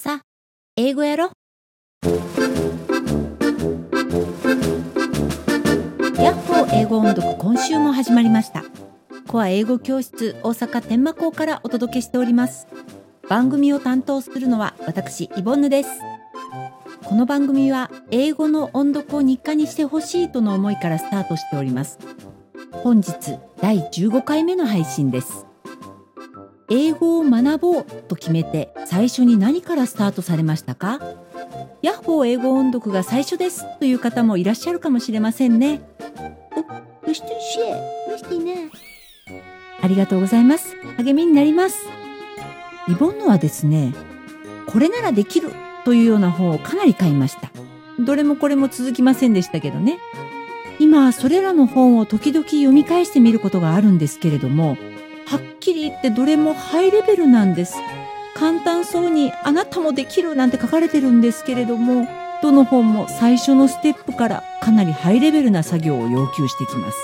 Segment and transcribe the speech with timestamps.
[0.00, 0.22] さあ、
[0.76, 1.32] 英語やろ？
[2.04, 2.10] ヤ
[6.30, 8.62] ッホー英語音読今週も始まりました。
[9.26, 12.68] コア英語教室大阪天満校からお届けしております。
[13.28, 15.90] 番組を担当するのは私イボンヌです。
[17.02, 21.98] この番組は英語の音読を日課にしてほしいとの思いからスタートしております。
[22.70, 25.47] 本日第15回目の配信です。
[26.70, 31.00] 英語を学ぼうと決めて最初に何からスタートされましたか？
[31.80, 35.80] ヤッホー英語音読が最初ですという方もいらっしゃるかもしれませんね。
[39.80, 40.76] ありがとうございます。
[40.98, 41.86] 励みになります。
[42.88, 43.94] リボンヌはですね、
[44.66, 45.52] これならできる
[45.84, 47.50] というような本をかなり買いました。
[47.98, 49.98] どれもこれも続きませんでしたけどね。
[50.80, 54.76] 今、それらの本を時々読み返してみることがあるんですけれども、は
[55.58, 57.74] っきり言ってどれもハイレベルなんです。
[58.36, 62.06] 簡単そうにあなたもできるなんて書かれてるんですけれども、
[62.40, 66.98] どの本も最初のステップからかなりハイレベルな作業を要求してきます。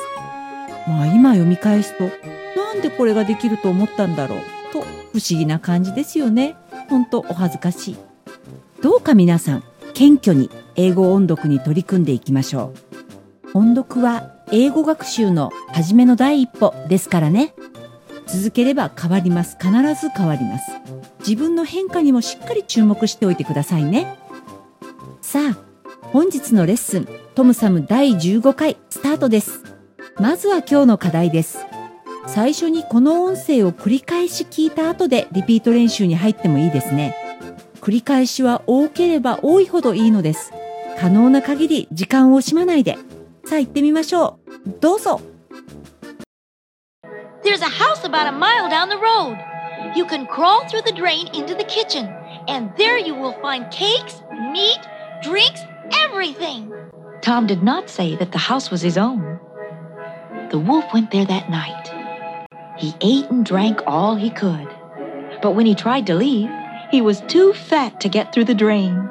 [0.86, 2.05] まあ今読み返すと、
[2.56, 4.38] なんでこれができると思ったんだろう？
[4.72, 4.86] と不
[5.18, 6.55] 思議な感じですよね。
[6.89, 7.96] ほんとお恥ずかしい。
[8.80, 12.72] どうか皆さん、謙虚に英語音読に取り組んでいきましょ
[13.52, 13.58] う。
[13.58, 17.55] 音読は英語学習の初めの第一歩ですからね。
[18.27, 19.56] 続ければ変わります。
[19.61, 20.72] 必ず変わります。
[21.20, 24.17] 自分の変化にもしっかり注目しておいてくださいね。
[25.20, 25.58] さあ、
[26.00, 29.62] 本日のレッスン、トムサム第15回スタートです。
[30.19, 31.67] まずは今日の課題です。
[32.27, 37.17] 最初にこの音声を繰り返し聞いた後でリピート練習に入ってもいいですね。
[37.80, 40.52] 繰り返しは多ければ多いほどいいのです。
[40.98, 42.97] 可能な限り時間を惜しまないで。
[43.45, 44.70] さあ行ってみましょう。
[44.80, 45.20] どうぞ。
[47.45, 49.39] There's a house about a mile down the road.
[49.95, 52.06] You can crawl through the drain into the kitchen,
[52.48, 54.78] and there you will find cakes, meat,
[55.23, 55.61] drinks,
[55.92, 56.73] everything.
[57.20, 59.39] Tom did not say that the house was his own.
[60.51, 62.48] The wolf went there that night.
[62.79, 64.68] He ate and drank all he could.
[65.42, 66.48] But when he tried to leave,
[66.91, 69.07] he was too fat to get through the drain.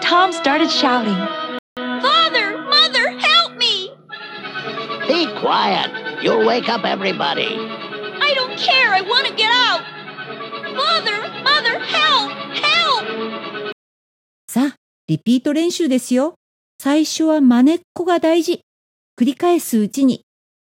[0.00, 1.14] Tom started shouting.
[1.76, 3.90] Father, Mother, help me!
[5.06, 6.05] Be quiet.
[6.22, 7.56] You'll wake up everybody.
[8.20, 8.92] I don't care.
[8.94, 9.82] I want to get out.
[10.76, 12.30] Father, Mother, help!
[12.54, 13.72] Help!
[14.48, 14.74] さあ、
[15.08, 16.34] リピート練習ですよ。
[16.80, 18.60] 最初は真似っこが大事。
[19.18, 20.22] 繰り返すうちに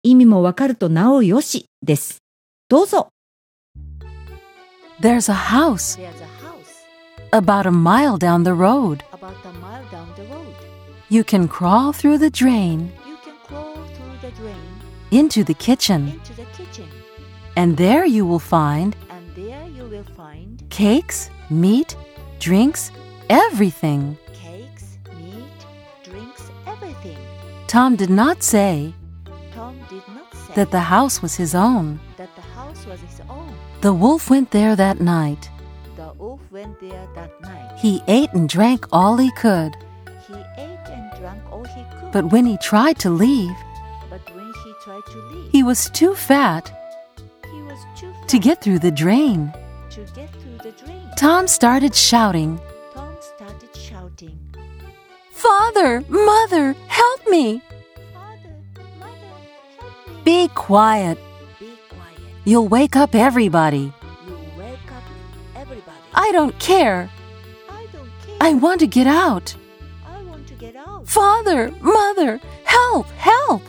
[0.04, 2.18] 意味もわかるとなおよしです。
[2.70, 3.10] どうぞ。
[5.02, 6.86] There's a house There's a house
[7.32, 9.04] about a mile down the road.
[9.12, 10.46] about a mile down the road.
[11.10, 14.56] You can crawl through the drain You can crawl through the drain
[15.12, 16.88] into the kitchen, into the kitchen,
[17.56, 21.96] and there you will find and there you will find cakes, meat,
[22.40, 22.92] drinks,
[23.30, 24.18] everything.
[24.34, 25.60] cakes, meat,
[26.04, 27.18] drinks, everything.
[27.68, 28.94] Tom did not say
[29.54, 32.00] Tom did not say that the house was his own.
[32.18, 33.54] that the house was his own.
[33.82, 35.50] The wolf went there that night.
[35.96, 37.78] The wolf went there that night.
[37.80, 39.76] He ate and drank all he could,
[40.28, 42.12] He ate and drank all he could.
[42.12, 43.56] but when he tried to leave,
[44.86, 46.72] he tried to leave, he was too fat
[47.52, 49.52] he was too fat to get through the drain.
[49.90, 51.10] to get through the drain.
[51.18, 52.60] Tom started shouting,
[52.94, 54.38] Tom started shouting,
[55.32, 57.62] Father, Mother, help me!
[58.14, 58.56] Father,
[59.00, 59.12] Mother,
[59.82, 60.24] help me.
[60.24, 61.18] Be quiet.
[61.60, 62.20] Be quiet.
[62.46, 63.94] You'll wake up everybody.
[64.58, 65.04] Wake up
[65.56, 65.98] everybody.
[66.14, 67.10] I don't care.
[67.70, 68.38] I don't care.
[68.42, 69.56] I want to get out.
[70.06, 71.08] I want to get out.
[71.08, 73.62] Father, Mother, help, help!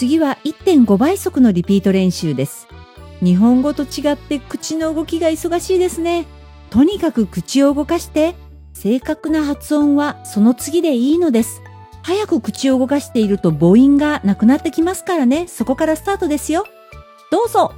[0.00, 2.68] 次は1.5倍速のリピート練習です。
[3.22, 6.24] 日本語と違って口の動きが忙しいですね。
[6.70, 8.34] とにかく口を動かして、
[8.72, 11.60] 正確な発音はその次でいいのです。
[12.02, 15.46] 早く口を動かしていると母音がなくなってきますからね。
[15.48, 16.64] そこからスタートですよ。
[17.30, 17.74] どうぞ。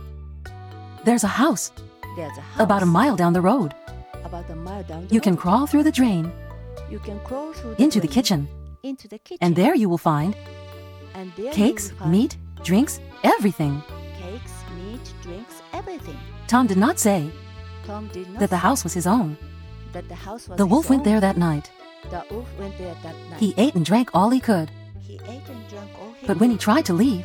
[1.05, 1.73] There's a house
[2.17, 3.75] There's a house about a mile down the road.
[4.23, 6.31] about a mile down the You can crawl through the drain
[6.89, 8.47] You can crawl through the into the kitchen,
[8.85, 9.39] into the kitchen.
[9.41, 10.37] and there you will find
[11.53, 13.83] cakes, meat, drinks, everything.
[14.19, 16.17] cakes, meat, drinks, everything.
[16.47, 17.31] Tom did not say
[18.13, 19.37] did not that the house was his own.
[19.93, 21.71] that the house was The wolf went there that night.
[22.11, 23.41] The wolf went there that night.
[23.41, 24.71] He ate and drank all he could,
[25.01, 27.25] He ate and drank all he but when he tried to leave,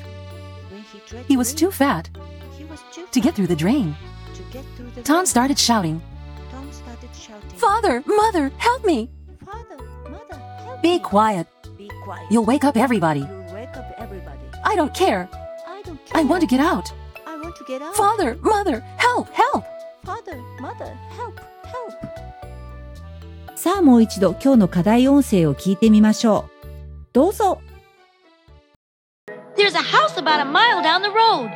[0.70, 2.10] he he to was leave, too fat
[2.58, 3.96] he was too to get through the drain.
[4.76, 6.02] through the Tom started shouting,
[6.52, 7.50] Tom started shouting.
[7.52, 9.10] Father, Mother, help me!
[9.46, 9.78] Father,
[10.10, 11.00] Mother, help Be me.
[11.00, 11.48] quiet.
[11.78, 12.28] Be quiet.
[12.32, 13.28] You'll wake up everybody.
[14.67, 15.29] I don't care.
[15.67, 16.21] I don't care.
[16.21, 16.93] I want to get out.
[17.27, 17.95] I want to get out.
[17.95, 19.65] Father, mother, help, help!
[20.05, 21.93] Father, mother, help, help.
[23.55, 26.67] さあもう一度今日の課題音声を聞いてみましょう。
[27.13, 27.61] どうぞ。
[29.57, 31.51] There's a house about a mile down the road.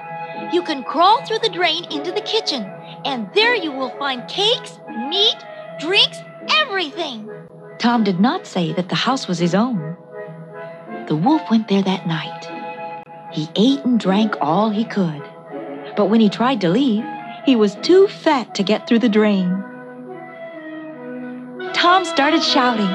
[0.52, 2.64] You can crawl through the drain into the kitchen,
[3.04, 4.78] and there you will find cakes,
[5.08, 5.36] meat,
[5.80, 6.18] drinks,
[6.62, 7.28] everything.
[7.78, 9.96] Tom did not say that the house was his own.
[11.08, 12.49] The wolf went there that night.
[13.32, 15.22] He ate and drank all he could.
[15.96, 17.04] But when he tried to leave,
[17.44, 19.62] he was too fat to get through the drain.
[21.74, 22.88] Tom started shouting.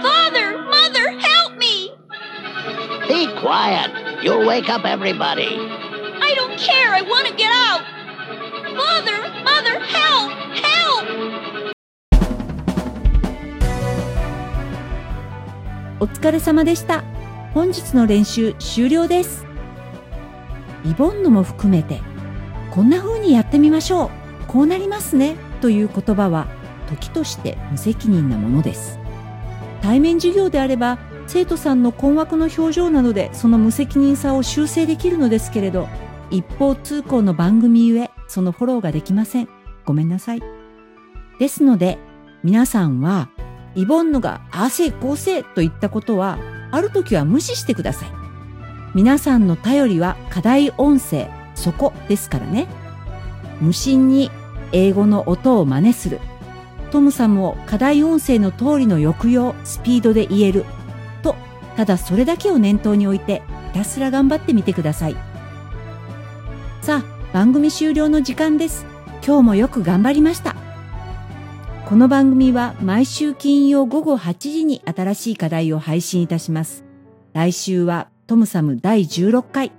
[0.00, 1.92] Father, mother, help me!
[3.08, 4.22] Be quiet.
[4.22, 5.56] You'll wake up everybody.
[5.58, 6.94] I don't care.
[6.94, 7.82] I want to get out.
[8.76, 10.30] Father, mother, help!
[10.56, 11.74] Help!
[16.00, 17.11] お疲れ様でした。
[17.53, 19.45] 本日の練習終了です。
[20.85, 22.01] イボンヌも含めて、
[22.71, 24.09] こんな風にやってみましょう。
[24.47, 25.35] こうなりますね。
[25.61, 26.47] という言葉は、
[26.89, 28.97] 時として無責任なものです。
[29.83, 30.97] 対面授業であれば、
[31.27, 35.87] 生徒さんの困惑の表情などでその無責任さを修正できるのですけれど、
[36.31, 39.49] 一方通行の番組ゆえ、そのフォローができません。
[39.85, 40.41] ごめんなさい。
[41.37, 41.99] ですので、
[42.43, 43.29] 皆さんは、
[43.75, 46.39] イボンヌがああせいこうせいと言ったことは、
[46.73, 48.09] ある時は無視してください。
[48.95, 52.67] 皆さんの頼りは課題音声、そこですからね。
[53.61, 54.31] 無心に
[54.71, 56.19] 英語の音を真似する。
[56.89, 60.65] トムサムを課題音声の通りの抑揚、スピードで言える。
[61.21, 61.35] と、
[61.77, 63.43] ただそれだけを念頭に置いて、
[63.73, 65.15] ひたすら頑張ってみてください。
[66.81, 68.87] さあ、番組終了の時間です。
[69.23, 70.55] 今日もよく頑張りました。
[71.85, 76.85] この番組は毎週金曜午後8時に新しい課題を配信いたします。
[77.33, 79.73] 来週はトムサム第16回。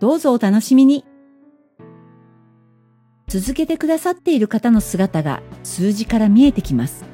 [0.00, 1.04] どうぞお楽しみに。
[3.28, 7.04] 続けてくださっている方の姿が数字から見えてきます。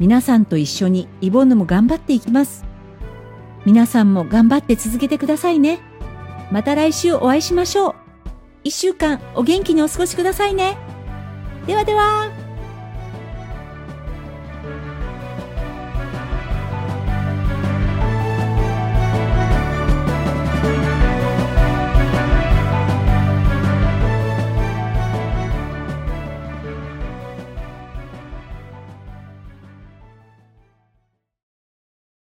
[0.00, 2.64] 皆さんと一緒にイボンヌも頑張っていきます。
[3.64, 5.78] 皆さんも頑張って続けてくださいね。
[6.50, 7.94] また来週お会いしましょう。
[8.64, 10.76] 一週間お元気にお過ごしくださいね。
[11.66, 12.47] ではでは。